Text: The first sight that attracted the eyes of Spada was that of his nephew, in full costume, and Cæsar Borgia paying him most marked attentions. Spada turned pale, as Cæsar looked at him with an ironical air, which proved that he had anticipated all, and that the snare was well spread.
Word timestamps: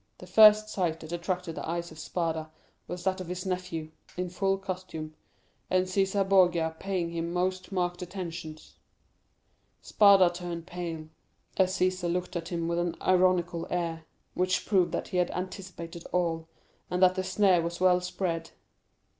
The 0.17 0.25
first 0.25 0.67
sight 0.67 0.99
that 1.01 1.11
attracted 1.11 1.53
the 1.53 1.69
eyes 1.69 1.91
of 1.91 1.99
Spada 1.99 2.49
was 2.87 3.03
that 3.03 3.21
of 3.21 3.27
his 3.27 3.45
nephew, 3.45 3.91
in 4.17 4.31
full 4.31 4.57
costume, 4.57 5.13
and 5.69 5.85
Cæsar 5.85 6.27
Borgia 6.27 6.75
paying 6.79 7.11
him 7.11 7.31
most 7.31 7.71
marked 7.71 8.01
attentions. 8.01 8.77
Spada 9.79 10.31
turned 10.31 10.65
pale, 10.65 11.09
as 11.57 11.75
Cæsar 11.77 12.11
looked 12.11 12.35
at 12.35 12.47
him 12.47 12.67
with 12.67 12.79
an 12.79 12.95
ironical 12.99 13.67
air, 13.69 14.05
which 14.33 14.65
proved 14.65 14.91
that 14.91 15.09
he 15.09 15.17
had 15.17 15.29
anticipated 15.29 16.07
all, 16.11 16.47
and 16.89 17.03
that 17.03 17.13
the 17.13 17.23
snare 17.23 17.61
was 17.61 17.79
well 17.79 18.01
spread. 18.01 18.49